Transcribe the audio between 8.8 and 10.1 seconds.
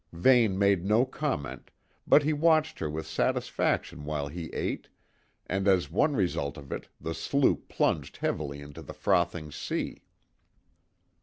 the frothing sea.